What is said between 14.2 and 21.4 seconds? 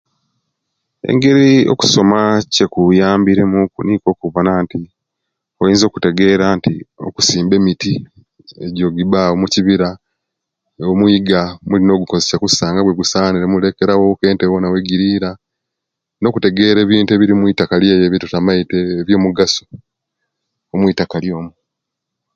ente wona owegirira nokutegera ebintu ebiri muyitakali eyo ebyetutamaite ebyo'mugaso omwitakali